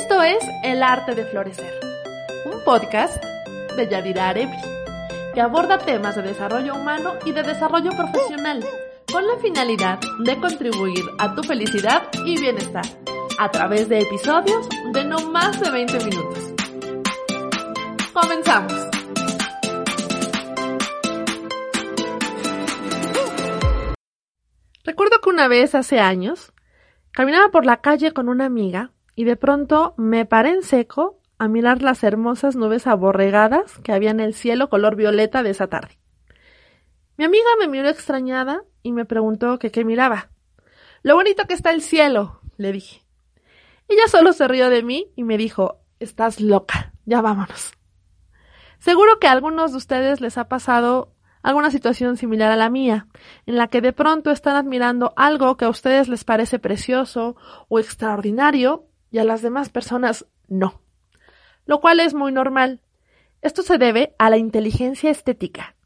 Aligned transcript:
Esto 0.00 0.22
es 0.22 0.38
El 0.62 0.82
Arte 0.82 1.14
de 1.14 1.26
Florecer, 1.26 1.78
un 2.46 2.64
podcast 2.64 3.22
de 3.76 3.86
Yadira 3.86 4.30
Arebri, 4.30 4.56
que 5.34 5.42
aborda 5.42 5.76
temas 5.76 6.16
de 6.16 6.22
desarrollo 6.22 6.74
humano 6.74 7.16
y 7.26 7.32
de 7.32 7.42
desarrollo 7.42 7.90
profesional, 7.90 8.64
con 9.12 9.26
la 9.26 9.36
finalidad 9.42 9.98
de 10.20 10.40
contribuir 10.40 11.04
a 11.18 11.34
tu 11.34 11.42
felicidad 11.42 12.04
y 12.24 12.40
bienestar, 12.40 12.86
a 13.38 13.50
través 13.50 13.90
de 13.90 14.00
episodios 14.00 14.66
de 14.90 15.04
no 15.04 15.30
más 15.30 15.60
de 15.60 15.70
20 15.70 16.04
minutos. 16.06 16.54
Comenzamos. 18.14 18.72
Recuerdo 24.82 25.20
que 25.22 25.28
una 25.28 25.46
vez 25.46 25.74
hace 25.74 26.00
años 26.00 26.54
caminaba 27.12 27.50
por 27.50 27.66
la 27.66 27.82
calle 27.82 28.12
con 28.12 28.30
una 28.30 28.46
amiga 28.46 28.92
y 29.20 29.24
de 29.24 29.36
pronto 29.36 29.92
me 29.98 30.24
paré 30.24 30.48
en 30.48 30.62
seco 30.62 31.20
a 31.36 31.46
mirar 31.46 31.82
las 31.82 32.02
hermosas 32.04 32.56
nubes 32.56 32.86
aborregadas 32.86 33.76
que 33.80 33.92
había 33.92 34.12
en 34.12 34.18
el 34.18 34.32
cielo 34.32 34.70
color 34.70 34.96
violeta 34.96 35.42
de 35.42 35.50
esa 35.50 35.66
tarde. 35.66 35.98
Mi 37.18 37.26
amiga 37.26 37.50
me 37.58 37.68
miró 37.68 37.90
extrañada 37.90 38.62
y 38.82 38.92
me 38.92 39.04
preguntó 39.04 39.58
que 39.58 39.70
qué 39.70 39.84
miraba. 39.84 40.30
Lo 41.02 41.16
bonito 41.16 41.44
que 41.44 41.52
está 41.52 41.70
el 41.70 41.82
cielo, 41.82 42.40
le 42.56 42.72
dije. 42.72 43.02
Ella 43.88 44.08
solo 44.08 44.32
se 44.32 44.48
rió 44.48 44.70
de 44.70 44.82
mí 44.82 45.12
y 45.16 45.22
me 45.22 45.36
dijo, 45.36 45.82
estás 45.98 46.40
loca, 46.40 46.94
ya 47.04 47.20
vámonos. 47.20 47.74
Seguro 48.78 49.18
que 49.18 49.26
a 49.26 49.32
algunos 49.32 49.72
de 49.72 49.76
ustedes 49.76 50.22
les 50.22 50.38
ha 50.38 50.48
pasado 50.48 51.12
alguna 51.42 51.70
situación 51.70 52.16
similar 52.16 52.52
a 52.52 52.56
la 52.56 52.70
mía, 52.70 53.06
en 53.44 53.56
la 53.56 53.68
que 53.68 53.82
de 53.82 53.92
pronto 53.92 54.30
están 54.30 54.56
admirando 54.56 55.12
algo 55.16 55.58
que 55.58 55.66
a 55.66 55.70
ustedes 55.70 56.08
les 56.08 56.24
parece 56.24 56.58
precioso 56.58 57.36
o 57.68 57.78
extraordinario 57.78 58.86
y 59.10 59.18
a 59.18 59.24
las 59.24 59.42
demás 59.42 59.68
personas 59.68 60.26
no. 60.48 60.80
Lo 61.66 61.80
cual 61.80 62.00
es 62.00 62.14
muy 62.14 62.32
normal. 62.32 62.80
Esto 63.42 63.62
se 63.62 63.78
debe 63.78 64.14
a 64.18 64.30
la 64.30 64.36
inteligencia 64.36 65.10
estética, 65.10 65.76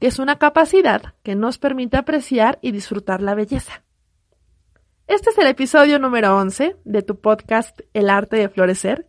que 0.00 0.06
es 0.06 0.18
una 0.18 0.38
capacidad 0.38 1.14
que 1.22 1.34
nos 1.34 1.58
permite 1.58 1.96
apreciar 1.96 2.58
y 2.62 2.72
disfrutar 2.72 3.22
la 3.22 3.34
belleza. 3.34 3.84
Este 5.06 5.30
es 5.30 5.38
el 5.38 5.46
episodio 5.46 5.98
número 5.98 6.36
11 6.36 6.76
de 6.84 7.02
tu 7.02 7.20
podcast 7.20 7.80
El 7.92 8.08
arte 8.08 8.36
de 8.36 8.48
florecer 8.48 9.06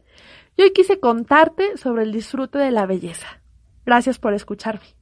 y 0.57 0.63
hoy 0.63 0.73
quise 0.73 0.99
contarte 0.99 1.77
sobre 1.77 2.03
el 2.03 2.11
disfrute 2.11 2.57
de 2.57 2.71
la 2.71 2.85
belleza. 2.85 3.41
Gracias 3.85 4.19
por 4.19 4.33
escucharme. 4.33 4.95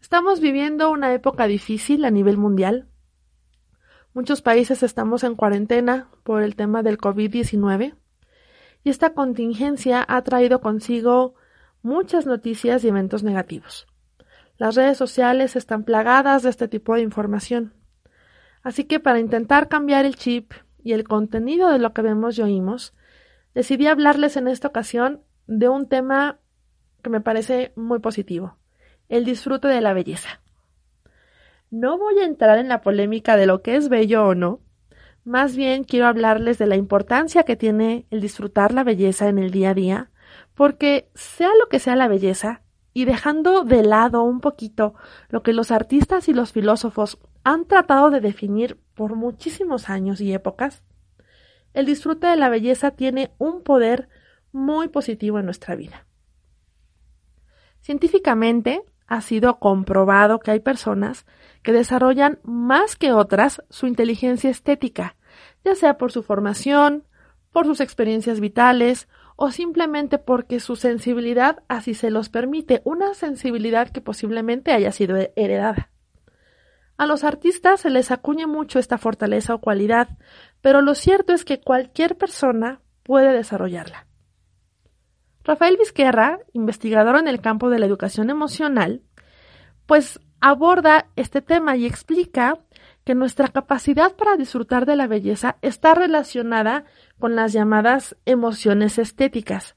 Estamos 0.00 0.40
viviendo 0.40 0.90
una 0.90 1.12
época 1.12 1.46
difícil 1.46 2.04
a 2.04 2.10
nivel 2.10 2.36
mundial. 2.36 2.88
Muchos 4.12 4.42
países 4.42 4.82
estamos 4.82 5.22
en 5.22 5.36
cuarentena 5.36 6.08
por 6.24 6.42
el 6.42 6.56
tema 6.56 6.82
del 6.82 6.98
COVID-19 6.98 7.94
y 8.82 8.90
esta 8.90 9.14
contingencia 9.14 10.04
ha 10.08 10.20
traído 10.22 10.60
consigo 10.60 11.34
muchas 11.82 12.26
noticias 12.26 12.82
y 12.82 12.88
eventos 12.88 13.22
negativos. 13.22 13.86
Las 14.58 14.74
redes 14.74 14.98
sociales 14.98 15.54
están 15.54 15.84
plagadas 15.84 16.42
de 16.42 16.50
este 16.50 16.66
tipo 16.66 16.96
de 16.96 17.02
información. 17.02 17.72
Así 18.64 18.82
que 18.82 18.98
para 18.98 19.20
intentar 19.20 19.68
cambiar 19.68 20.04
el 20.04 20.16
chip 20.16 20.54
y 20.82 20.92
el 20.92 21.04
contenido 21.04 21.70
de 21.70 21.78
lo 21.78 21.92
que 21.92 22.02
vemos 22.02 22.36
y 22.36 22.42
oímos, 22.42 22.94
decidí 23.54 23.86
hablarles 23.86 24.36
en 24.36 24.48
esta 24.48 24.66
ocasión 24.66 25.22
de 25.46 25.68
un 25.68 25.88
tema 25.88 26.40
que 27.04 27.10
me 27.10 27.20
parece 27.20 27.72
muy 27.76 28.00
positivo, 28.00 28.56
el 29.08 29.24
disfrute 29.24 29.68
de 29.68 29.80
la 29.80 29.92
belleza. 29.92 30.40
No 31.70 31.98
voy 31.98 32.18
a 32.18 32.24
entrar 32.24 32.58
en 32.58 32.68
la 32.68 32.80
polémica 32.80 33.36
de 33.36 33.46
lo 33.46 33.62
que 33.62 33.76
es 33.76 33.88
bello 33.88 34.26
o 34.26 34.34
no, 34.34 34.60
más 35.24 35.54
bien 35.54 35.84
quiero 35.84 36.06
hablarles 36.06 36.58
de 36.58 36.66
la 36.66 36.76
importancia 36.76 37.44
que 37.44 37.54
tiene 37.54 38.06
el 38.10 38.20
disfrutar 38.20 38.72
la 38.72 38.82
belleza 38.82 39.28
en 39.28 39.38
el 39.38 39.50
día 39.50 39.70
a 39.70 39.74
día, 39.74 40.10
porque 40.54 41.10
sea 41.14 41.50
lo 41.60 41.68
que 41.68 41.78
sea 41.78 41.94
la 41.94 42.08
belleza, 42.08 42.62
y 42.92 43.04
dejando 43.04 43.62
de 43.62 43.84
lado 43.84 44.22
un 44.24 44.40
poquito 44.40 44.94
lo 45.28 45.44
que 45.44 45.52
los 45.52 45.70
artistas 45.70 46.28
y 46.28 46.32
los 46.32 46.52
filósofos 46.52 47.18
han 47.44 47.66
tratado 47.66 48.10
de 48.10 48.20
definir 48.20 48.80
por 48.94 49.14
muchísimos 49.14 49.88
años 49.88 50.20
y 50.20 50.32
épocas, 50.32 50.82
el 51.72 51.86
disfrute 51.86 52.26
de 52.26 52.36
la 52.36 52.48
belleza 52.48 52.90
tiene 52.90 53.30
un 53.38 53.62
poder 53.62 54.08
muy 54.50 54.88
positivo 54.88 55.38
en 55.38 55.44
nuestra 55.44 55.76
vida. 55.76 56.06
Científicamente 57.80 58.82
ha 59.10 59.20
sido 59.20 59.58
comprobado 59.58 60.38
que 60.38 60.52
hay 60.52 60.60
personas 60.60 61.26
que 61.62 61.72
desarrollan 61.72 62.38
más 62.44 62.94
que 62.94 63.12
otras 63.12 63.62
su 63.68 63.88
inteligencia 63.88 64.48
estética, 64.48 65.16
ya 65.64 65.74
sea 65.74 65.98
por 65.98 66.12
su 66.12 66.22
formación, 66.22 67.04
por 67.52 67.66
sus 67.66 67.80
experiencias 67.80 68.38
vitales 68.38 69.08
o 69.34 69.50
simplemente 69.50 70.18
porque 70.18 70.60
su 70.60 70.76
sensibilidad 70.76 71.64
así 71.68 71.92
se 71.92 72.10
los 72.10 72.28
permite, 72.28 72.82
una 72.84 73.12
sensibilidad 73.14 73.90
que 73.90 74.00
posiblemente 74.00 74.72
haya 74.72 74.92
sido 74.92 75.16
heredada. 75.34 75.90
A 76.96 77.06
los 77.06 77.24
artistas 77.24 77.80
se 77.80 77.90
les 77.90 78.12
acuñe 78.12 78.46
mucho 78.46 78.78
esta 78.78 78.96
fortaleza 78.96 79.54
o 79.54 79.60
cualidad, 79.60 80.18
pero 80.60 80.82
lo 80.82 80.94
cierto 80.94 81.32
es 81.32 81.44
que 81.44 81.60
cualquier 81.60 82.16
persona 82.16 82.80
puede 83.02 83.32
desarrollarla. 83.32 84.06
Rafael 85.44 85.76
Vizquerra, 85.76 86.38
investigador 86.52 87.16
en 87.16 87.28
el 87.28 87.40
campo 87.40 87.70
de 87.70 87.78
la 87.78 87.86
educación 87.86 88.30
emocional, 88.30 89.02
pues 89.86 90.20
aborda 90.40 91.08
este 91.16 91.42
tema 91.42 91.76
y 91.76 91.86
explica 91.86 92.58
que 93.04 93.14
nuestra 93.14 93.48
capacidad 93.48 94.14
para 94.14 94.36
disfrutar 94.36 94.86
de 94.86 94.96
la 94.96 95.06
belleza 95.06 95.56
está 95.62 95.94
relacionada 95.94 96.84
con 97.18 97.34
las 97.34 97.52
llamadas 97.52 98.16
emociones 98.26 98.98
estéticas, 98.98 99.74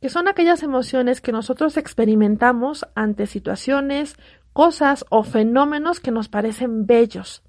que 0.00 0.08
son 0.08 0.28
aquellas 0.28 0.62
emociones 0.62 1.20
que 1.20 1.32
nosotros 1.32 1.76
experimentamos 1.76 2.86
ante 2.94 3.26
situaciones, 3.26 4.16
cosas 4.52 5.04
o 5.10 5.22
fenómenos 5.22 6.00
que 6.00 6.10
nos 6.10 6.28
parecen 6.28 6.86
bellos. 6.86 7.42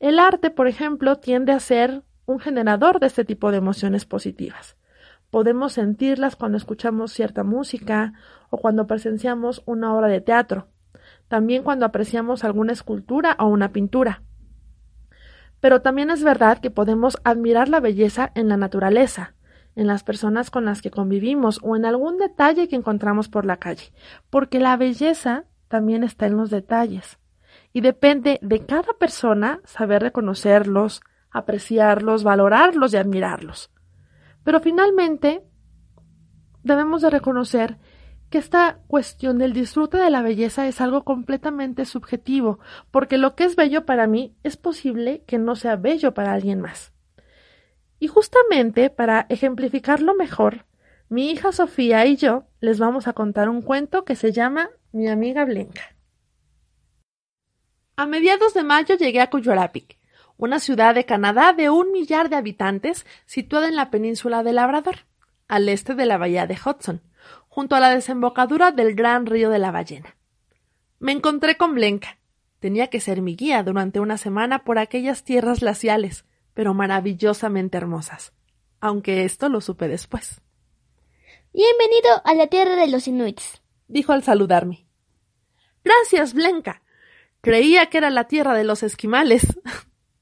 El 0.00 0.18
arte, 0.18 0.50
por 0.50 0.68
ejemplo, 0.68 1.16
tiende 1.16 1.52
a 1.52 1.60
ser 1.60 2.02
un 2.26 2.38
generador 2.40 3.00
de 3.00 3.06
este 3.06 3.24
tipo 3.24 3.50
de 3.50 3.58
emociones 3.58 4.04
positivas. 4.04 4.76
Podemos 5.36 5.74
sentirlas 5.74 6.34
cuando 6.34 6.56
escuchamos 6.56 7.12
cierta 7.12 7.44
música 7.44 8.14
o 8.48 8.56
cuando 8.56 8.86
presenciamos 8.86 9.62
una 9.66 9.94
obra 9.94 10.08
de 10.08 10.22
teatro 10.22 10.68
también 11.28 11.62
cuando 11.62 11.84
apreciamos 11.84 12.42
alguna 12.42 12.72
escultura 12.72 13.36
o 13.38 13.44
una 13.44 13.70
pintura. 13.70 14.22
Pero 15.60 15.82
también 15.82 16.08
es 16.08 16.24
verdad 16.24 16.56
que 16.56 16.70
podemos 16.70 17.18
admirar 17.22 17.68
la 17.68 17.80
belleza 17.80 18.32
en 18.34 18.48
la 18.48 18.56
naturaleza, 18.56 19.34
en 19.74 19.86
las 19.86 20.04
personas 20.04 20.50
con 20.50 20.64
las 20.64 20.80
que 20.80 20.90
convivimos 20.90 21.60
o 21.62 21.76
en 21.76 21.84
algún 21.84 22.16
detalle 22.16 22.66
que 22.66 22.76
encontramos 22.76 23.28
por 23.28 23.44
la 23.44 23.58
calle, 23.58 23.92
porque 24.30 24.58
la 24.58 24.74
belleza 24.78 25.44
también 25.68 26.02
está 26.02 26.24
en 26.24 26.38
los 26.38 26.48
detalles. 26.48 27.18
Y 27.74 27.82
depende 27.82 28.38
de 28.40 28.64
cada 28.64 28.94
persona 28.94 29.60
saber 29.64 30.00
reconocerlos, 30.00 31.02
apreciarlos, 31.30 32.24
valorarlos 32.24 32.94
y 32.94 32.96
admirarlos. 32.96 33.70
Pero 34.46 34.60
finalmente 34.60 35.42
debemos 36.62 37.02
de 37.02 37.10
reconocer 37.10 37.78
que 38.30 38.38
esta 38.38 38.78
cuestión 38.86 39.38
del 39.38 39.52
disfrute 39.52 39.96
de 39.96 40.08
la 40.08 40.22
belleza 40.22 40.68
es 40.68 40.80
algo 40.80 41.02
completamente 41.02 41.84
subjetivo, 41.84 42.60
porque 42.92 43.18
lo 43.18 43.34
que 43.34 43.42
es 43.42 43.56
bello 43.56 43.84
para 43.84 44.06
mí 44.06 44.36
es 44.44 44.56
posible 44.56 45.24
que 45.26 45.38
no 45.38 45.56
sea 45.56 45.74
bello 45.74 46.14
para 46.14 46.32
alguien 46.32 46.60
más. 46.60 46.92
Y 47.98 48.06
justamente 48.06 48.88
para 48.88 49.26
ejemplificarlo 49.30 50.14
mejor, 50.14 50.66
mi 51.08 51.32
hija 51.32 51.50
Sofía 51.50 52.06
y 52.06 52.14
yo 52.14 52.44
les 52.60 52.78
vamos 52.78 53.08
a 53.08 53.14
contar 53.14 53.48
un 53.48 53.62
cuento 53.62 54.04
que 54.04 54.14
se 54.14 54.30
llama 54.30 54.70
Mi 54.92 55.08
amiga 55.08 55.44
Blenca. 55.44 55.96
A 57.96 58.06
mediados 58.06 58.54
de 58.54 58.62
mayo 58.62 58.94
llegué 58.94 59.20
a 59.20 59.28
Cuyorapic, 59.28 59.98
una 60.38 60.60
ciudad 60.60 60.94
de 60.94 61.06
Canadá 61.06 61.52
de 61.52 61.70
un 61.70 61.92
millar 61.92 62.28
de 62.28 62.36
habitantes 62.36 63.06
situada 63.24 63.68
en 63.68 63.76
la 63.76 63.90
península 63.90 64.42
de 64.42 64.52
Labrador, 64.52 65.06
al 65.48 65.68
este 65.68 65.94
de 65.94 66.06
la 66.06 66.18
bahía 66.18 66.46
de 66.46 66.54
Hudson, 66.62 67.02
junto 67.48 67.74
a 67.74 67.80
la 67.80 67.90
desembocadura 67.90 68.70
del 68.70 68.94
gran 68.94 69.26
río 69.26 69.50
de 69.50 69.58
la 69.58 69.70
ballena. 69.70 70.16
Me 70.98 71.12
encontré 71.12 71.56
con 71.56 71.74
Blenka. 71.74 72.18
Tenía 72.60 72.88
que 72.88 73.00
ser 73.00 73.22
mi 73.22 73.36
guía 73.36 73.62
durante 73.62 74.00
una 74.00 74.18
semana 74.18 74.64
por 74.64 74.78
aquellas 74.78 75.24
tierras 75.24 75.60
glaciales, 75.60 76.24
pero 76.54 76.74
maravillosamente 76.74 77.76
hermosas, 77.76 78.32
aunque 78.80 79.24
esto 79.24 79.48
lo 79.48 79.60
supe 79.60 79.88
después. 79.88 80.40
Bienvenido 81.52 82.22
a 82.24 82.34
la 82.34 82.48
tierra 82.48 82.76
de 82.76 82.88
los 82.88 83.08
inuits, 83.08 83.62
dijo 83.88 84.12
al 84.12 84.22
saludarme. 84.22 84.86
Gracias, 85.84 86.34
Blenka. 86.34 86.82
Creía 87.40 87.86
que 87.86 87.98
era 87.98 88.10
la 88.10 88.24
tierra 88.24 88.54
de 88.54 88.64
los 88.64 88.82
esquimales, 88.82 89.46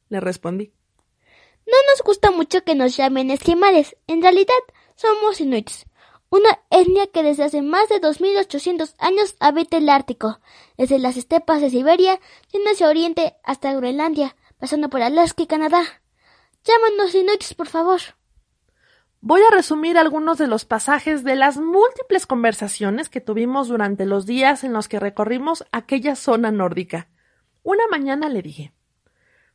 le 0.09 0.21
respondí. 0.21 0.73
No 1.67 1.77
nos 1.91 2.03
gusta 2.05 2.31
mucho 2.31 2.63
que 2.63 2.75
nos 2.75 2.97
llamen 2.97 3.31
esquimales. 3.31 3.97
En 4.07 4.23
realidad, 4.23 4.55
somos 4.97 5.41
inuits 5.41 5.87
una 6.35 6.59
etnia 6.69 7.07
que 7.07 7.23
desde 7.23 7.45
hace 7.45 7.63
más 7.63 7.89
de 7.89 8.01
2.800 8.01 8.97
años 8.99 9.37
habita 9.39 9.77
el 9.77 9.89
Ártico, 9.89 10.41
desde 10.77 10.99
las 10.99 11.17
estepas 11.17 11.61
de 11.61 11.71
Siberia, 11.71 12.19
yendo 12.51 12.71
hacia 12.71 12.89
oriente 12.89 13.37
hasta 13.45 13.73
Groenlandia, 13.73 14.35
pasando 14.59 14.91
por 14.91 15.01
Alaska 15.01 15.45
y 15.45 15.47
Canadá. 15.47 15.85
Llámanos 16.65 17.15
inuits, 17.15 17.55
por 17.55 17.69
favor. 17.69 18.01
voy 19.21 19.43
a 19.43 19.55
resumir 19.55 19.97
algunos 19.97 20.37
de 20.37 20.49
los 20.49 20.65
pasajes 20.65 21.23
de 21.23 21.37
las 21.37 21.57
múltiples 21.57 22.27
conversaciones 22.27 23.09
que 23.09 23.21
tuvimos 23.21 23.69
durante 23.69 24.05
los 24.05 24.27
días 24.27 24.65
en 24.65 24.73
los 24.73 24.89
que 24.89 24.99
recorrimos 24.99 25.65
aquella 25.71 26.17
zona 26.17 26.51
nórdica. 26.51 27.11
Una 27.63 27.87
mañana 27.87 28.29
le 28.29 28.43
dije 28.43 28.74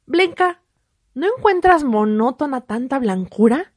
Blenka, 0.09 0.59
¿no 1.13 1.27
encuentras 1.27 1.83
monótona 1.83 2.61
tanta 2.61 2.97
blancura? 2.97 3.73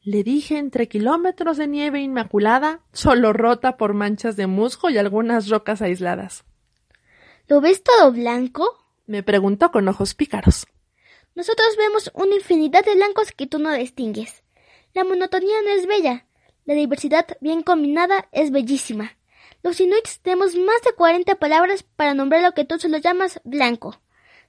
Le 0.00 0.22
dije 0.22 0.58
entre 0.58 0.86
kilómetros 0.86 1.56
de 1.56 1.66
nieve 1.66 2.00
inmaculada, 2.00 2.82
solo 2.92 3.32
rota 3.32 3.76
por 3.76 3.92
manchas 3.92 4.36
de 4.36 4.46
musgo 4.46 4.90
y 4.90 4.98
algunas 4.98 5.48
rocas 5.48 5.82
aisladas. 5.82 6.44
¿Lo 7.48 7.60
ves 7.60 7.82
todo 7.82 8.12
blanco? 8.12 8.64
me 9.06 9.24
preguntó 9.24 9.72
con 9.72 9.88
ojos 9.88 10.14
pícaros. 10.14 10.68
Nosotros 11.34 11.76
vemos 11.76 12.12
una 12.14 12.36
infinidad 12.36 12.84
de 12.84 12.94
blancos 12.94 13.32
que 13.32 13.48
tú 13.48 13.58
no 13.58 13.72
distingues. 13.72 14.44
La 14.94 15.02
monotonía 15.02 15.62
no 15.62 15.70
es 15.70 15.88
bella. 15.88 16.26
La 16.64 16.74
diversidad 16.74 17.26
bien 17.40 17.64
combinada 17.64 18.28
es 18.30 18.52
bellísima. 18.52 19.16
Los 19.64 19.80
inuits 19.80 20.20
tenemos 20.20 20.54
más 20.54 20.80
de 20.82 20.92
cuarenta 20.92 21.34
palabras 21.34 21.82
para 21.82 22.14
nombrar 22.14 22.40
lo 22.40 22.52
que 22.52 22.64
tú 22.64 22.78
solo 22.78 22.98
llamas 22.98 23.40
blanco. 23.42 24.00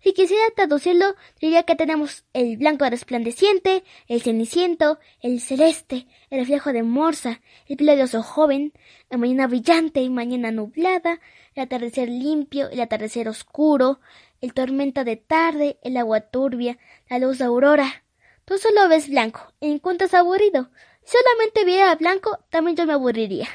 Si 0.03 0.13
quisiera 0.13 0.43
traducirlo, 0.55 1.15
diría 1.39 1.63
que 1.63 1.75
tenemos 1.75 2.25
el 2.33 2.57
blanco 2.57 2.89
resplandeciente, 2.89 3.83
el 4.07 4.21
ceniciento, 4.21 4.99
el 5.21 5.39
celeste, 5.39 6.07
el 6.31 6.39
reflejo 6.39 6.73
de 6.73 6.81
morsa, 6.81 7.41
el 7.67 7.77
pelo 7.77 8.23
joven, 8.23 8.73
la 9.11 9.17
mañana 9.17 9.45
brillante 9.47 10.01
y 10.01 10.09
mañana 10.09 10.51
nublada, 10.51 11.19
el 11.53 11.63
atardecer 11.63 12.09
limpio, 12.09 12.69
el 12.69 12.81
atardecer 12.81 13.29
oscuro, 13.29 13.99
el 14.41 14.55
tormenta 14.55 15.03
de 15.03 15.17
tarde, 15.17 15.77
el 15.83 15.95
agua 15.97 16.21
turbia, 16.21 16.79
la 17.07 17.19
luz 17.19 17.37
de 17.37 17.45
aurora. 17.45 18.03
Tú 18.45 18.57
solo 18.57 18.89
ves 18.89 19.07
blanco 19.07 19.53
y 19.59 19.69
encuentras 19.69 20.15
aburrido. 20.15 20.71
Si 21.03 21.15
solamente 21.15 21.63
viera 21.63 21.93
blanco, 21.95 22.39
también 22.49 22.75
yo 22.75 22.87
me 22.87 22.93
aburriría. 22.93 23.47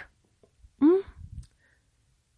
Mm. 0.79 1.01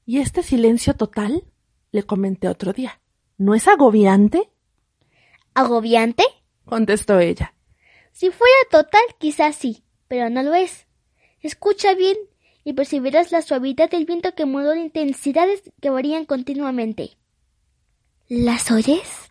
¿Y 0.06 0.20
este 0.20 0.42
silencio 0.42 0.94
total? 0.94 1.44
le 1.90 2.02
comenté 2.02 2.48
otro 2.48 2.72
día. 2.72 3.00
¿No 3.38 3.54
es 3.54 3.68
agobiante? 3.68 4.50
¿Agobiante? 5.54 6.24
contestó 6.64 7.20
ella. 7.20 7.54
Si 8.10 8.30
fuera 8.30 8.52
total, 8.68 9.02
quizás 9.18 9.54
sí, 9.54 9.84
pero 10.08 10.28
no 10.28 10.42
lo 10.42 10.56
es. 10.56 10.88
Escucha 11.40 11.94
bien 11.94 12.16
y 12.64 12.72
percibirás 12.72 13.30
la 13.30 13.42
suavidad 13.42 13.90
del 13.90 14.06
viento 14.06 14.34
que 14.34 14.44
modula 14.44 14.76
intensidades 14.76 15.62
que 15.80 15.88
varían 15.88 16.24
continuamente. 16.24 17.16
¿Las 18.26 18.72
oyes? 18.72 19.30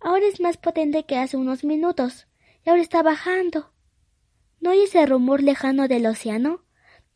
Ahora 0.00 0.26
es 0.26 0.40
más 0.40 0.56
potente 0.56 1.04
que 1.04 1.18
hace 1.18 1.36
unos 1.36 1.62
minutos, 1.62 2.26
y 2.66 2.70
ahora 2.70 2.82
está 2.82 3.04
bajando. 3.04 3.72
¿No 4.60 4.70
oyes 4.70 4.92
el 4.96 5.08
rumor 5.08 5.40
lejano 5.40 5.86
del 5.86 6.04
océano? 6.06 6.64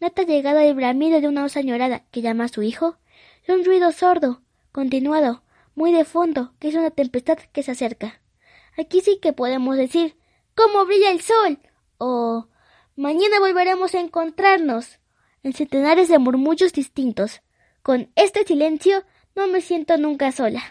¿No 0.00 0.10
te 0.10 0.22
ha 0.22 0.26
llegado 0.26 0.60
el 0.60 0.74
bramido 0.74 1.20
de 1.20 1.26
una 1.26 1.44
osa 1.44 1.58
añorada 1.58 2.04
que 2.12 2.22
llama 2.22 2.44
a 2.44 2.48
su 2.48 2.62
hijo? 2.62 2.98
Es 3.42 3.54
un 3.54 3.64
ruido 3.64 3.90
sordo, 3.90 4.42
continuado, 4.70 5.41
muy 5.74 5.92
de 5.92 6.04
fondo, 6.04 6.54
que 6.58 6.68
es 6.68 6.74
una 6.74 6.90
tempestad 6.90 7.38
que 7.52 7.62
se 7.62 7.72
acerca. 7.72 8.20
Aquí 8.76 9.00
sí 9.00 9.18
que 9.20 9.32
podemos 9.32 9.76
decir 9.76 10.16
¿Cómo 10.54 10.84
brilla 10.84 11.10
el 11.10 11.20
sol? 11.20 11.58
o 11.98 12.48
Mañana 12.94 13.40
volveremos 13.40 13.94
a 13.94 14.00
encontrarnos 14.00 14.98
en 15.42 15.54
centenares 15.54 16.08
de 16.08 16.18
murmullos 16.18 16.72
distintos. 16.72 17.40
Con 17.82 18.10
este 18.16 18.44
silencio 18.44 19.04
no 19.34 19.46
me 19.46 19.62
siento 19.62 19.96
nunca 19.96 20.30
sola. 20.30 20.62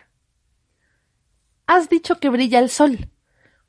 Has 1.65 1.89
dicho 1.89 2.19
que 2.19 2.29
brilla 2.29 2.59
el 2.59 2.69
sol. 2.69 3.09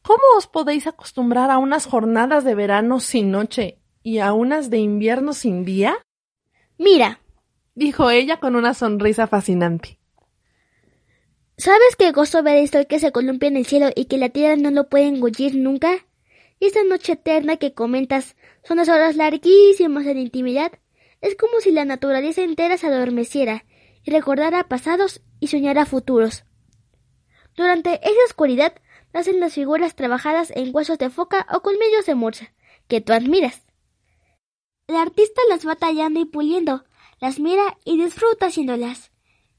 ¿Cómo 0.02 0.23
os 0.37 0.49
podéis 0.49 0.87
acostumbrar 0.87 1.50
a 1.50 1.58
unas 1.58 1.87
jornadas 1.87 2.44
de 2.44 2.55
verano 2.55 3.00
sin 3.00 3.31
noche 3.31 3.78
y 4.02 4.19
a 4.19 4.32
unas 4.32 4.69
de 4.69 4.78
invierno 4.78 5.32
sin 5.32 5.64
día? 5.64 5.96
Mira, 6.76 7.20
dijo 7.75 8.11
ella 8.11 8.38
con 8.38 8.56
una 8.56 8.75
sonrisa 8.75 9.26
fascinante. 9.28 9.99
¿Sabes 11.58 11.96
qué 11.96 12.12
gozo 12.12 12.43
ver 12.43 12.56
el 12.56 12.69
sol 12.70 12.87
que 12.87 12.99
se 12.99 13.12
columpia 13.12 13.49
en 13.49 13.56
el 13.56 13.66
cielo 13.66 13.90
y 13.94 14.06
que 14.06 14.16
la 14.16 14.31
tierra 14.31 14.56
no 14.56 14.70
lo 14.70 14.88
puede 14.88 15.06
engullir 15.06 15.54
nunca? 15.54 16.06
Y 16.58 16.66
esta 16.66 16.82
noche 16.82 17.12
eterna 17.12 17.56
que 17.56 17.75
comentas 17.75 18.37
son 18.64 18.78
las 18.78 18.88
horas 18.88 19.16
larguísimas 19.16 20.04
de 20.04 20.12
intimidad. 20.12 20.72
Es 21.20 21.37
como 21.37 21.60
si 21.60 21.70
la 21.70 21.84
naturaleza 21.84 22.43
entera 22.43 22.78
se 22.78 22.87
adormeciera 22.87 23.64
y 24.02 24.10
recordara 24.10 24.69
pasados 24.69 25.20
y 25.40 25.49
soñara 25.49 25.87
futuros. 25.87 26.44
Durante 27.54 28.00
esa 28.02 28.25
oscuridad 28.26 28.75
nacen 29.12 29.38
las 29.38 29.52
figuras 29.52 29.94
trabajadas 29.94 30.50
en 30.56 30.75
huesos 30.75 30.99
de 30.99 31.10
foca 31.10 31.46
o 31.52 31.60
colmillos 31.60 32.06
de 32.06 32.14
morsa, 32.14 32.54
que 32.88 33.00
tú 33.00 33.12
admiras. 33.12 33.62
El 34.88 34.96
artista 34.96 35.40
las 35.49 35.66
va 35.66 35.76
tallando 35.76 36.19
y 36.19 36.25
puliendo, 36.25 36.84
las 37.20 37.38
mira 37.38 37.76
y 37.84 38.02
disfruta 38.02 38.46
haciéndolas. 38.46 39.12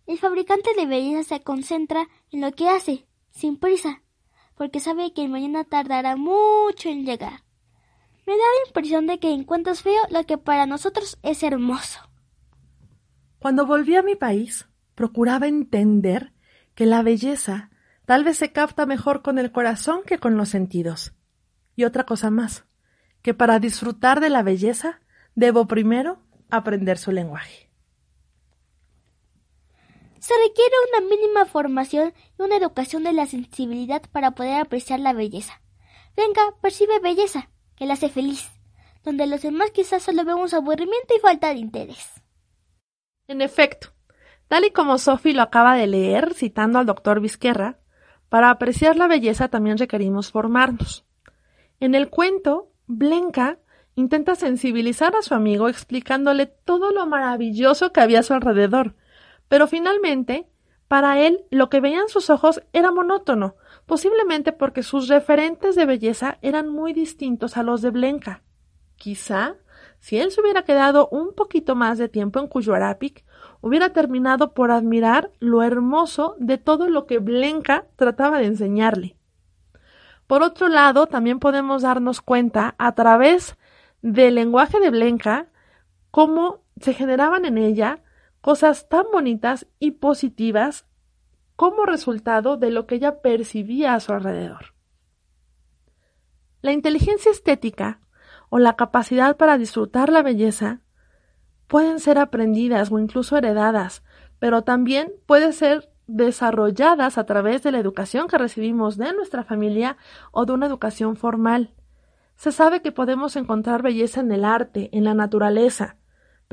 El 0.05 0.17
fabricante 0.17 0.71
de 0.75 0.85
belleza 0.85 1.23
se 1.23 1.43
concentra 1.43 2.07
en 2.31 2.41
lo 2.41 2.51
que 2.51 2.69
hace, 2.69 3.07
sin 3.31 3.57
prisa, 3.57 4.01
porque 4.55 4.79
sabe 4.79 5.13
que 5.13 5.23
el 5.23 5.29
mañana 5.29 5.63
tardará 5.63 6.15
mucho 6.15 6.89
en 6.89 7.05
llegar. 7.05 7.43
Me 8.25 8.33
da 8.33 8.39
la 8.39 8.67
impresión 8.67 9.07
de 9.07 9.19
que 9.19 9.31
encuentras 9.31 9.81
feo 9.81 10.01
lo 10.09 10.23
que 10.25 10.37
para 10.37 10.65
nosotros 10.65 11.17
es 11.23 11.43
hermoso. 11.43 11.99
Cuando 13.39 13.65
volví 13.65 13.95
a 13.95 14.03
mi 14.03 14.15
país, 14.15 14.67
procuraba 14.95 15.47
entender 15.47 16.33
que 16.75 16.85
la 16.85 17.01
belleza 17.01 17.69
tal 18.05 18.23
vez 18.23 18.37
se 18.37 18.51
capta 18.51 18.85
mejor 18.85 19.21
con 19.21 19.39
el 19.39 19.51
corazón 19.51 20.01
que 20.05 20.17
con 20.17 20.37
los 20.37 20.49
sentidos. 20.49 21.13
Y 21.75 21.85
otra 21.85 22.05
cosa 22.05 22.29
más, 22.29 22.65
que 23.21 23.33
para 23.33 23.59
disfrutar 23.59 24.19
de 24.19 24.29
la 24.29 24.43
belleza 24.43 24.99
debo 25.35 25.67
primero 25.67 26.19
aprender 26.49 26.97
su 26.97 27.11
lenguaje. 27.11 27.72
Se 30.23 30.33
requiere 30.35 30.71
una 30.89 31.09
mínima 31.09 31.43
formación 31.43 32.13
y 32.39 32.43
una 32.43 32.55
educación 32.55 33.03
de 33.03 33.11
la 33.11 33.25
sensibilidad 33.25 34.01
para 34.09 34.31
poder 34.31 34.61
apreciar 34.61 35.01
la 35.01 35.11
belleza. 35.11 35.61
Venga, 36.15 36.41
percibe 36.61 36.97
belleza, 37.01 37.49
que 37.75 37.85
la 37.85 37.95
hace 37.95 38.07
feliz, 38.07 38.49
donde 39.03 39.27
los 39.27 39.41
demás 39.41 39.71
quizás 39.71 40.01
solo 40.01 40.23
vemos 40.23 40.53
aburrimiento 40.53 41.13
y 41.13 41.19
falta 41.19 41.49
de 41.49 41.59
interés. 41.59 42.09
En 43.27 43.41
efecto, 43.41 43.89
tal 44.47 44.63
y 44.63 44.71
como 44.71 44.97
Sophie 44.97 45.33
lo 45.33 45.41
acaba 45.41 45.75
de 45.75 45.87
leer, 45.87 46.33
citando 46.33 46.79
al 46.79 46.85
doctor 46.85 47.19
Vizquerra, 47.19 47.81
para 48.29 48.49
apreciar 48.49 48.95
la 48.95 49.09
belleza 49.09 49.49
también 49.49 49.77
requerimos 49.77 50.31
formarnos. 50.31 51.05
En 51.81 51.95
el 51.95 52.09
cuento, 52.09 52.71
Blenka 52.87 53.59
intenta 53.95 54.35
sensibilizar 54.35 55.17
a 55.17 55.21
su 55.21 55.33
amigo 55.33 55.67
explicándole 55.67 56.45
todo 56.45 56.93
lo 56.93 57.05
maravilloso 57.07 57.91
que 57.91 57.99
había 57.99 58.21
a 58.21 58.23
su 58.23 58.33
alrededor, 58.33 58.95
pero 59.53 59.67
finalmente, 59.67 60.47
para 60.87 61.19
él, 61.19 61.45
lo 61.51 61.69
que 61.69 61.79
veían 61.79 62.09
sus 62.09 62.31
ojos 62.31 62.63
era 62.73 62.91
monótono, 62.91 63.55
posiblemente 63.85 64.51
porque 64.51 64.81
sus 64.81 65.07
referentes 65.09 65.75
de 65.75 65.85
belleza 65.85 66.39
eran 66.41 66.69
muy 66.69 66.91
distintos 66.91 67.55
a 67.55 67.61
los 67.61 67.83
de 67.83 67.91
Blenka. 67.91 68.41
Quizá 68.95 69.57
si 69.99 70.17
él 70.17 70.31
se 70.31 70.41
hubiera 70.41 70.63
quedado 70.63 71.07
un 71.09 71.35
poquito 71.35 71.75
más 71.75 71.99
de 71.99 72.09
tiempo 72.09 72.39
en 72.39 72.47
Cuyuarapic, 72.47 73.25
hubiera 73.61 73.89
terminado 73.93 74.55
por 74.55 74.71
admirar 74.71 75.29
lo 75.37 75.61
hermoso 75.61 76.35
de 76.39 76.57
todo 76.57 76.89
lo 76.89 77.05
que 77.05 77.19
Blenka 77.19 77.85
trataba 77.95 78.39
de 78.39 78.47
enseñarle. 78.47 79.17
Por 80.25 80.41
otro 80.41 80.67
lado, 80.67 81.05
también 81.05 81.37
podemos 81.37 81.83
darnos 81.83 82.21
cuenta 82.21 82.73
a 82.79 82.95
través 82.95 83.55
del 84.01 84.33
lenguaje 84.33 84.79
de 84.79 84.89
Blenka 84.89 85.45
cómo 86.09 86.63
se 86.81 86.95
generaban 86.95 87.45
en 87.45 87.59
ella 87.59 88.02
cosas 88.43 88.89
tan 88.89 89.05
bonitas 89.09 89.67
y 89.79 89.91
positivas 89.91 90.85
como 91.55 91.85
resultado 91.85 92.57
de 92.57 92.71
lo 92.71 92.87
que 92.87 92.95
ella 92.95 93.21
percibía 93.21 93.93
a 93.93 94.01
su 94.01 94.11
alrededor. 94.11 94.73
La 96.61 96.73
inteligencia 96.73 97.31
estética 97.31 98.01
o 98.49 98.59
la 98.59 98.75
capacidad 98.75 99.37
para 99.37 99.57
disfrutar 99.57 100.11
la 100.11 100.23
belleza 100.23 100.81
pueden 101.67 102.01
ser 102.01 102.17
aprendidas 102.17 102.91
o 102.91 102.99
incluso 102.99 103.37
heredadas, 103.37 104.03
pero 104.39 104.61
también 104.63 105.13
pueden 105.25 105.53
ser 105.53 105.89
desarrolladas 106.07 107.17
a 107.17 107.25
través 107.25 107.63
de 107.63 107.71
la 107.71 107.79
educación 107.79 108.27
que 108.27 108.37
recibimos 108.37 108.97
de 108.97 109.13
nuestra 109.13 109.45
familia 109.45 109.95
o 110.33 110.45
de 110.45 110.51
una 110.51 110.65
educación 110.65 111.15
formal. 111.15 111.73
Se 112.35 112.51
sabe 112.51 112.81
que 112.81 112.91
podemos 112.91 113.37
encontrar 113.37 113.81
belleza 113.81 114.19
en 114.19 114.33
el 114.33 114.43
arte, 114.43 114.89
en 114.91 115.05
la 115.05 115.13
naturaleza, 115.13 115.95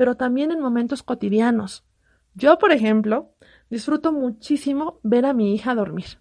pero 0.01 0.17
también 0.17 0.49
en 0.49 0.59
momentos 0.59 1.03
cotidianos. 1.03 1.85
Yo, 2.33 2.57
por 2.57 2.71
ejemplo, 2.71 3.35
disfruto 3.69 4.11
muchísimo 4.11 4.99
ver 5.03 5.27
a 5.27 5.33
mi 5.33 5.53
hija 5.53 5.75
dormir. 5.75 6.17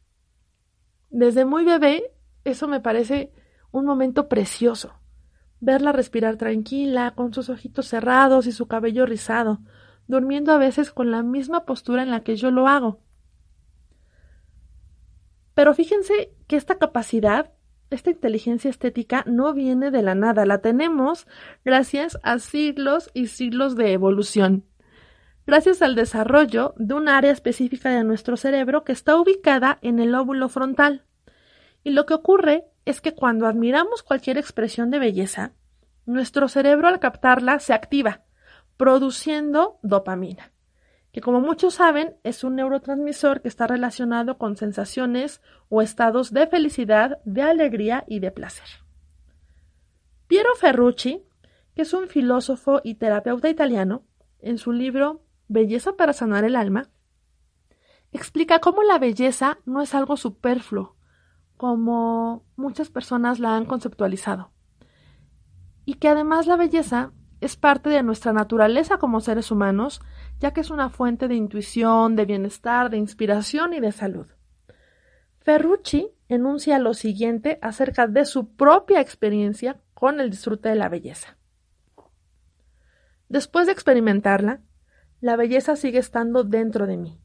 Desde 1.08 1.46
muy 1.46 1.64
bebé, 1.64 2.12
eso 2.44 2.68
me 2.68 2.80
parece 2.80 3.32
un 3.70 3.86
momento 3.86 4.28
precioso 4.28 5.00
verla 5.60 5.92
respirar 5.92 6.36
tranquila, 6.36 7.14
con 7.14 7.32
sus 7.32 7.48
ojitos 7.48 7.86
cerrados 7.86 8.46
y 8.46 8.52
su 8.52 8.68
cabello 8.68 9.06
rizado, 9.06 9.60
durmiendo 10.06 10.52
a 10.52 10.58
veces 10.58 10.92
con 10.92 11.10
la 11.10 11.22
misma 11.22 11.64
postura 11.64 12.02
en 12.02 12.10
la 12.10 12.20
que 12.20 12.36
yo 12.36 12.50
lo 12.50 12.68
hago. 12.68 13.00
Pero 15.54 15.72
fíjense 15.72 16.34
que 16.46 16.56
esta 16.56 16.76
capacidad 16.76 17.54
esta 17.90 18.10
inteligencia 18.10 18.70
estética 18.70 19.24
no 19.26 19.52
viene 19.52 19.90
de 19.90 20.02
la 20.02 20.14
nada, 20.14 20.46
la 20.46 20.58
tenemos 20.58 21.26
gracias 21.64 22.18
a 22.22 22.38
siglos 22.38 23.10
y 23.14 23.26
siglos 23.26 23.76
de 23.76 23.92
evolución. 23.92 24.64
Gracias 25.46 25.82
al 25.82 25.96
desarrollo 25.96 26.74
de 26.76 26.94
un 26.94 27.08
área 27.08 27.32
específica 27.32 27.90
de 27.90 28.04
nuestro 28.04 28.36
cerebro 28.36 28.84
que 28.84 28.92
está 28.92 29.16
ubicada 29.16 29.78
en 29.82 29.98
el 29.98 30.12
lóbulo 30.12 30.48
frontal. 30.48 31.04
Y 31.82 31.90
lo 31.90 32.06
que 32.06 32.14
ocurre 32.14 32.66
es 32.84 33.00
que 33.00 33.14
cuando 33.14 33.46
admiramos 33.46 34.02
cualquier 34.02 34.38
expresión 34.38 34.90
de 34.90 34.98
belleza, 34.98 35.52
nuestro 36.06 36.48
cerebro 36.48 36.88
al 36.88 37.00
captarla 37.00 37.58
se 37.58 37.72
activa, 37.72 38.22
produciendo 38.76 39.78
dopamina, 39.82 40.52
que 41.12 41.20
como 41.20 41.40
muchos 41.40 41.74
saben 41.74 42.16
es 42.22 42.44
un 42.44 42.56
neurotransmisor 42.56 43.42
que 43.42 43.48
está 43.48 43.66
relacionado 43.66 44.38
con 44.38 44.56
sensaciones 44.56 45.40
o 45.68 45.82
estados 45.82 46.32
de 46.32 46.46
felicidad, 46.46 47.18
de 47.24 47.42
alegría 47.42 48.04
y 48.06 48.20
de 48.20 48.30
placer. 48.30 48.68
Piero 50.26 50.54
Ferrucci, 50.54 51.24
que 51.74 51.82
es 51.82 51.92
un 51.92 52.08
filósofo 52.08 52.80
y 52.84 52.94
terapeuta 52.94 53.48
italiano, 53.48 54.04
en 54.38 54.58
su 54.58 54.72
libro 54.72 55.24
Belleza 55.48 55.96
para 55.96 56.12
sanar 56.12 56.44
el 56.44 56.54
alma, 56.54 56.90
explica 58.12 58.60
cómo 58.60 58.82
la 58.82 58.98
belleza 58.98 59.58
no 59.66 59.82
es 59.82 59.94
algo 59.94 60.16
superfluo, 60.16 60.96
como 61.56 62.44
muchas 62.56 62.90
personas 62.90 63.38
la 63.40 63.56
han 63.56 63.66
conceptualizado. 63.66 64.52
Y 65.84 65.94
que 65.94 66.08
además 66.08 66.46
la 66.46 66.56
belleza 66.56 67.12
es 67.40 67.56
parte 67.56 67.90
de 67.90 68.02
nuestra 68.02 68.32
naturaleza 68.32 68.98
como 68.98 69.20
seres 69.20 69.50
humanos, 69.50 70.00
ya 70.40 70.52
que 70.52 70.62
es 70.62 70.70
una 70.70 70.88
fuente 70.88 71.28
de 71.28 71.34
intuición, 71.34 72.16
de 72.16 72.24
bienestar, 72.24 72.90
de 72.90 72.96
inspiración 72.96 73.74
y 73.74 73.80
de 73.80 73.92
salud. 73.92 74.26
Ferrucci 75.38 76.10
enuncia 76.28 76.78
lo 76.78 76.94
siguiente 76.94 77.58
acerca 77.62 78.06
de 78.06 78.24
su 78.24 78.54
propia 78.54 79.00
experiencia 79.00 79.80
con 79.94 80.20
el 80.20 80.30
disfrute 80.30 80.70
de 80.70 80.74
la 80.74 80.88
belleza. 80.88 81.36
Después 83.28 83.66
de 83.66 83.72
experimentarla, 83.72 84.60
la 85.20 85.36
belleza 85.36 85.76
sigue 85.76 85.98
estando 85.98 86.42
dentro 86.42 86.86
de 86.86 86.96
mí. 86.96 87.20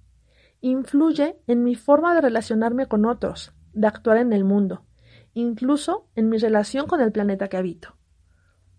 Influye 0.61 1.37
en 1.47 1.63
mi 1.63 1.75
forma 1.75 2.13
de 2.13 2.21
relacionarme 2.21 2.87
con 2.87 3.05
otros, 3.05 3.53
de 3.73 3.87
actuar 3.87 4.17
en 4.17 4.33
el 4.33 4.43
mundo, 4.43 4.85
incluso 5.33 6.07
en 6.15 6.29
mi 6.29 6.37
relación 6.37 6.87
con 6.87 7.01
el 7.01 7.11
planeta 7.11 7.47
que 7.47 7.57
habito. 7.57 7.95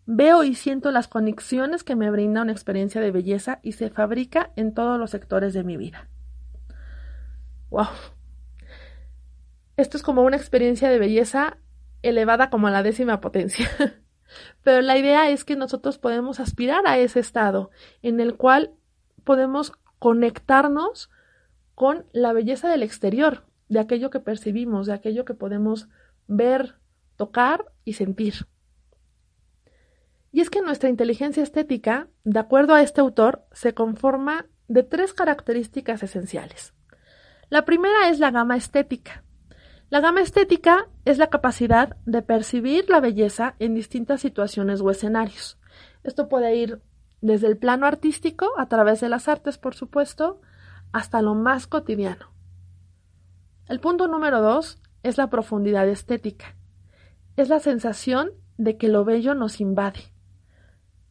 Veo 0.06 0.44
y 0.44 0.54
siento 0.54 0.92
las 0.92 1.08
conexiones 1.08 1.82
que 1.82 1.96
me 1.96 2.10
brinda 2.10 2.42
una 2.42 2.52
experiencia 2.52 3.00
de 3.00 3.10
belleza 3.10 3.58
y 3.62 3.72
se 3.72 3.90
fabrica 3.90 4.52
en 4.54 4.72
todos 4.72 5.00
los 5.00 5.10
sectores 5.10 5.52
de 5.52 5.64
mi 5.64 5.76
vida. 5.76 6.08
¡Wow! 7.70 7.88
Esto 9.76 9.96
es 9.96 10.04
como 10.04 10.22
una 10.22 10.36
experiencia 10.36 10.88
de 10.88 11.00
belleza 11.00 11.58
elevada 12.02 12.50
como 12.50 12.68
a 12.68 12.70
la 12.70 12.84
décima 12.84 13.20
potencia. 13.20 13.68
Pero 14.62 14.80
la 14.80 14.96
idea 14.96 15.28
es 15.30 15.44
que 15.44 15.56
nosotros 15.56 15.98
podemos 15.98 16.38
aspirar 16.38 16.86
a 16.86 16.98
ese 16.98 17.18
estado 17.18 17.70
en 18.02 18.20
el 18.20 18.36
cual 18.36 18.74
podemos 19.24 19.72
conectarnos 19.98 21.10
con 21.74 22.06
la 22.12 22.32
belleza 22.32 22.68
del 22.68 22.84
exterior, 22.84 23.44
de 23.68 23.80
aquello 23.80 24.10
que 24.10 24.20
percibimos, 24.20 24.86
de 24.86 24.92
aquello 24.92 25.24
que 25.24 25.34
podemos 25.34 25.88
ver, 26.28 26.76
tocar 27.16 27.66
y 27.84 27.94
sentir. 27.94 28.46
Y 30.36 30.42
es 30.42 30.50
que 30.50 30.60
nuestra 30.60 30.90
inteligencia 30.90 31.42
estética, 31.42 32.08
de 32.24 32.38
acuerdo 32.38 32.74
a 32.74 32.82
este 32.82 33.00
autor, 33.00 33.46
se 33.52 33.72
conforma 33.72 34.44
de 34.68 34.82
tres 34.82 35.14
características 35.14 36.02
esenciales. 36.02 36.74
La 37.48 37.64
primera 37.64 38.10
es 38.10 38.18
la 38.18 38.30
gama 38.30 38.54
estética. 38.54 39.24
La 39.88 40.00
gama 40.00 40.20
estética 40.20 40.88
es 41.06 41.16
la 41.16 41.28
capacidad 41.28 41.96
de 42.04 42.20
percibir 42.20 42.90
la 42.90 43.00
belleza 43.00 43.54
en 43.60 43.74
distintas 43.74 44.20
situaciones 44.20 44.82
o 44.82 44.90
escenarios. 44.90 45.58
Esto 46.04 46.28
puede 46.28 46.54
ir 46.54 46.82
desde 47.22 47.46
el 47.46 47.56
plano 47.56 47.86
artístico, 47.86 48.52
a 48.58 48.68
través 48.68 49.00
de 49.00 49.08
las 49.08 49.28
artes, 49.28 49.56
por 49.56 49.74
supuesto, 49.74 50.42
hasta 50.92 51.22
lo 51.22 51.34
más 51.34 51.66
cotidiano. 51.66 52.26
El 53.70 53.80
punto 53.80 54.06
número 54.06 54.42
dos 54.42 54.82
es 55.02 55.16
la 55.16 55.30
profundidad 55.30 55.88
estética. 55.88 56.56
Es 57.38 57.48
la 57.48 57.58
sensación 57.58 58.32
de 58.58 58.76
que 58.76 58.88
lo 58.88 59.06
bello 59.06 59.34
nos 59.34 59.62
invade. 59.62 60.14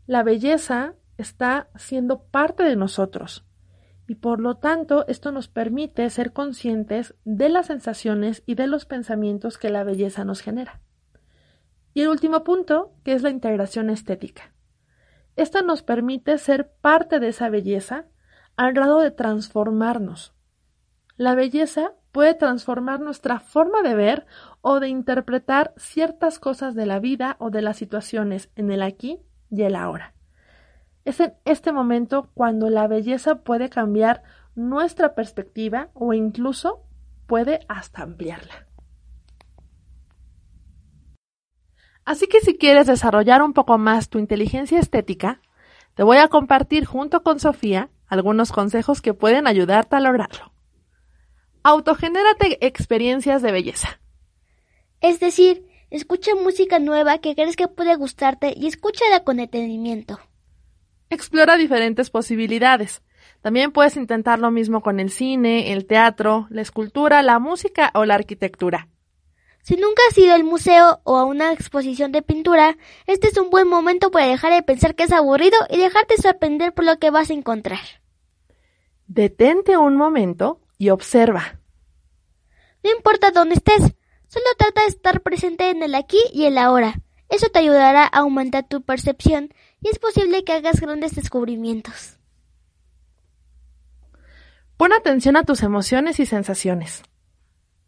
La 0.07 0.21
belleza 0.21 0.93
está 1.17 1.69
siendo 1.75 2.23
parte 2.25 2.63
de 2.63 2.75
nosotros 2.75 3.45
y 4.07 4.15
por 4.15 4.39
lo 4.39 4.57
tanto 4.57 5.07
esto 5.07 5.31
nos 5.31 5.47
permite 5.47 6.07
ser 6.11 6.31
conscientes 6.31 7.15
de 7.23 7.49
las 7.49 7.67
sensaciones 7.67 8.43
y 8.45 8.53
de 8.53 8.67
los 8.67 8.85
pensamientos 8.85 9.57
que 9.57 9.69
la 9.69 9.83
belleza 9.83 10.23
nos 10.23 10.41
genera. 10.41 10.79
Y 11.95 12.01
el 12.01 12.09
último 12.09 12.43
punto, 12.43 12.93
que 13.03 13.13
es 13.13 13.23
la 13.23 13.31
integración 13.31 13.89
estética. 13.89 14.53
Esta 15.35 15.61
nos 15.63 15.81
permite 15.81 16.37
ser 16.37 16.71
parte 16.81 17.19
de 17.19 17.29
esa 17.29 17.49
belleza 17.49 18.05
al 18.57 18.73
grado 18.73 18.99
de 18.99 19.11
transformarnos. 19.11 20.33
La 21.17 21.33
belleza 21.33 21.93
puede 22.11 22.35
transformar 22.35 22.99
nuestra 22.99 23.39
forma 23.39 23.81
de 23.81 23.95
ver 23.95 24.25
o 24.61 24.79
de 24.79 24.89
interpretar 24.89 25.73
ciertas 25.77 26.37
cosas 26.37 26.75
de 26.75 26.85
la 26.85 26.99
vida 26.99 27.37
o 27.39 27.49
de 27.49 27.61
las 27.61 27.77
situaciones 27.77 28.51
en 28.55 28.71
el 28.71 28.81
aquí 28.83 29.19
y 29.55 29.63
el 29.63 29.75
ahora. 29.75 30.13
Es 31.03 31.19
en 31.19 31.33
este 31.45 31.71
momento 31.71 32.29
cuando 32.33 32.69
la 32.69 32.87
belleza 32.87 33.43
puede 33.43 33.69
cambiar 33.69 34.23
nuestra 34.55 35.13
perspectiva 35.15 35.89
o 35.93 36.13
incluso 36.13 36.83
puede 37.27 37.59
hasta 37.67 38.03
ampliarla. 38.03 38.67
Así 42.05 42.27
que 42.27 42.39
si 42.39 42.57
quieres 42.57 42.87
desarrollar 42.87 43.41
un 43.41 43.53
poco 43.53 43.77
más 43.77 44.09
tu 44.09 44.19
inteligencia 44.19 44.79
estética, 44.79 45.41
te 45.95 46.03
voy 46.03 46.17
a 46.17 46.27
compartir 46.27 46.85
junto 46.85 47.23
con 47.23 47.39
Sofía 47.39 47.89
algunos 48.07 48.51
consejos 48.51 49.01
que 49.01 49.13
pueden 49.13 49.47
ayudarte 49.47 49.95
a 49.95 49.99
lograrlo. 49.99 50.53
Autogenérate 51.63 52.65
experiencias 52.65 53.41
de 53.41 53.51
belleza. 53.51 53.99
Es 55.01 55.19
decir, 55.19 55.67
escucha 55.95 56.35
música 56.35 56.79
nueva 56.79 57.19
que 57.19 57.35
crees 57.35 57.55
que 57.55 57.67
puede 57.67 57.95
gustarte 57.95 58.53
y 58.55 58.67
escúchala 58.67 59.23
con 59.23 59.37
detenimiento. 59.37 60.19
Explora 61.09 61.57
diferentes 61.57 62.09
posibilidades. 62.09 63.01
También 63.41 63.71
puedes 63.71 63.95
intentar 63.95 64.39
lo 64.39 64.51
mismo 64.51 64.81
con 64.81 64.99
el 64.99 65.09
cine, 65.09 65.71
el 65.71 65.85
teatro, 65.85 66.47
la 66.49 66.61
escultura, 66.61 67.21
la 67.21 67.39
música 67.39 67.91
o 67.93 68.05
la 68.05 68.15
arquitectura. 68.15 68.89
Si 69.61 69.77
nunca 69.77 70.01
has 70.09 70.17
ido 70.17 70.33
al 70.33 70.43
museo 70.43 70.99
o 71.03 71.17
a 71.17 71.25
una 71.25 71.51
exposición 71.51 72.11
de 72.11 72.21
pintura, 72.21 72.77
este 73.07 73.27
es 73.27 73.37
un 73.37 73.49
buen 73.49 73.67
momento 73.67 74.11
para 74.11 74.27
dejar 74.27 74.53
de 74.53 74.63
pensar 74.63 74.95
que 74.95 75.03
es 75.03 75.11
aburrido 75.11 75.57
y 75.69 75.77
dejarte 75.77 76.17
sorprender 76.17 76.73
por 76.73 76.85
lo 76.85 76.99
que 76.99 77.09
vas 77.09 77.29
a 77.29 77.33
encontrar. 77.33 77.79
Detente 79.07 79.77
un 79.77 79.95
momento 79.95 80.59
y 80.77 80.89
observa. 80.89 81.59
No 82.83 82.91
importa 82.91 83.31
dónde 83.31 83.55
estés, 83.55 83.95
solo 84.27 84.45
trata 84.57 84.81
de 84.81 84.87
estar 84.87 85.21
presente 85.21 85.69
en 85.69 85.83
el 85.83 85.95
aquí 85.95 86.19
y 86.33 86.45
el 86.45 86.57
ahora. 86.57 87.01
Eso 87.29 87.47
te 87.49 87.59
ayudará 87.59 88.03
a 88.03 88.19
aumentar 88.19 88.67
tu 88.67 88.81
percepción 88.81 89.53
y 89.81 89.89
es 89.89 89.99
posible 89.99 90.43
que 90.43 90.53
hagas 90.53 90.79
grandes 90.79 91.15
descubrimientos. 91.15 92.17
Pon 94.77 94.93
atención 94.93 95.37
a 95.37 95.43
tus 95.43 95.63
emociones 95.63 96.19
y 96.19 96.25
sensaciones. 96.25 97.03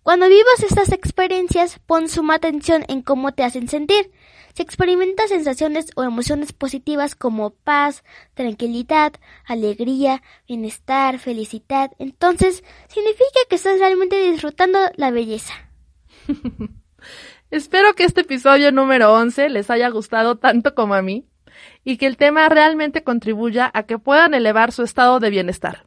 Cuando 0.04 0.30
vivas 0.30 0.64
estas 0.64 0.94
experiencias, 0.94 1.80
pon 1.86 2.08
suma 2.08 2.36
atención 2.36 2.86
en 2.88 3.02
cómo 3.02 3.34
te 3.34 3.44
hacen 3.44 3.68
sentir. 3.68 4.10
Si 4.54 4.64
experimentas 4.64 5.30
sensaciones 5.30 5.92
o 5.96 6.04
emociones 6.04 6.54
positivas 6.54 7.14
como 7.14 7.50
paz, 7.50 8.06
tranquilidad, 8.34 9.12
alegría, 9.46 10.24
bienestar, 10.48 11.20
felicidad, 11.20 11.92
entonces 12.00 12.64
significa 12.88 13.40
que 13.50 13.58
estás 13.58 13.80
realmente 13.80 14.32
disfrutando 14.32 14.80
la 14.96 15.12
belleza. 15.12 15.67
Espero 17.52 17.94
que 17.94 18.04
este 18.04 18.22
episodio 18.22 18.72
número 18.72 19.14
11 19.14 19.50
les 19.50 19.70
haya 19.70 19.90
gustado 19.90 20.38
tanto 20.38 20.76
como 20.76 20.94
a 20.94 21.02
mí 21.02 21.26
y 21.84 21.98
que 21.98 22.08
el 22.08 22.18
tema 22.18 22.50
realmente 22.50 23.04
contribuya 23.04 23.72
a 23.74 23.84
que 23.84 23.98
puedan 24.00 24.34
elevar 24.34 24.72
su 24.72 24.84
estado 24.84 25.20
de 25.20 25.30
bienestar. 25.30 25.86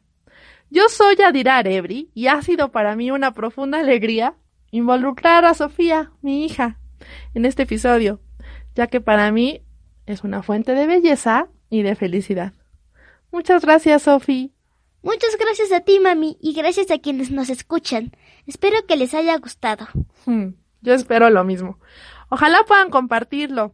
Yo 0.69 0.89
soy 0.89 1.15
Adira 1.21 1.57
Arebri 1.57 2.09
y 2.13 2.27
ha 2.27 2.41
sido 2.41 2.71
para 2.71 2.95
mí 2.95 3.11
una 3.11 3.33
profunda 3.33 3.79
alegría 3.79 4.35
involucrar 4.71 5.45
a 5.45 5.53
Sofía, 5.53 6.11
mi 6.21 6.45
hija, 6.45 6.79
en 7.33 7.45
este 7.45 7.63
episodio, 7.63 8.21
ya 8.73 8.87
que 8.87 9.01
para 9.01 9.31
mí 9.31 9.61
es 10.05 10.23
una 10.23 10.43
fuente 10.43 10.73
de 10.73 10.87
belleza 10.87 11.49
y 11.69 11.83
de 11.83 11.95
felicidad. 11.95 12.53
Muchas 13.31 13.63
gracias, 13.63 14.03
Sofía. 14.03 14.49
Muchas 15.03 15.35
gracias 15.37 15.71
a 15.71 15.81
ti, 15.81 15.99
mami, 15.99 16.37
y 16.41 16.53
gracias 16.53 16.91
a 16.91 16.99
quienes 16.99 17.31
nos 17.31 17.49
escuchan. 17.49 18.11
Espero 18.51 18.85
que 18.85 18.97
les 18.97 19.13
haya 19.13 19.37
gustado. 19.37 19.87
Hmm, 20.25 20.55
yo 20.81 20.93
espero 20.93 21.29
lo 21.29 21.45
mismo. 21.45 21.79
Ojalá 22.27 22.57
puedan 22.67 22.89
compartirlo. 22.89 23.73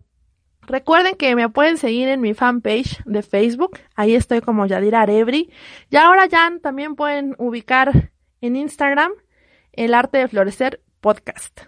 Recuerden 0.61 1.15
que 1.15 1.35
me 1.35 1.49
pueden 1.49 1.77
seguir 1.77 2.07
en 2.09 2.21
mi 2.21 2.35
fanpage 2.35 3.01
de 3.03 3.23
Facebook. 3.23 3.79
Ahí 3.95 4.13
estoy 4.13 4.41
como 4.41 4.67
Yadira 4.67 5.01
Arebri. 5.01 5.49
Y 5.89 5.95
ahora 5.95 6.27
ya 6.27 6.51
también 6.61 6.95
pueden 6.95 7.35
ubicar 7.39 8.11
en 8.39 8.55
Instagram 8.55 9.11
el 9.73 9.95
arte 9.95 10.19
de 10.19 10.27
florecer 10.27 10.83
podcast. 11.01 11.61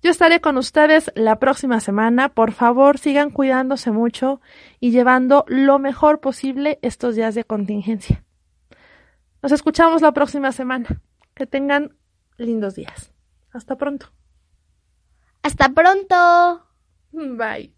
Yo 0.00 0.12
estaré 0.12 0.40
con 0.40 0.56
ustedes 0.56 1.10
la 1.16 1.40
próxima 1.40 1.80
semana. 1.80 2.28
Por 2.28 2.52
favor, 2.52 2.98
sigan 2.98 3.30
cuidándose 3.30 3.90
mucho 3.90 4.40
y 4.78 4.92
llevando 4.92 5.44
lo 5.48 5.80
mejor 5.80 6.20
posible 6.20 6.78
estos 6.82 7.16
días 7.16 7.34
de 7.34 7.42
contingencia. 7.42 8.22
Nos 9.42 9.50
escuchamos 9.50 10.02
la 10.02 10.12
próxima 10.12 10.52
semana. 10.52 11.00
Que 11.34 11.46
tengan 11.46 11.96
lindos 12.36 12.74
días. 12.74 13.12
Hasta 13.52 13.76
pronto. 13.76 14.10
Hasta 15.42 15.68
pronto. 15.68 16.66
Bye. 17.12 17.74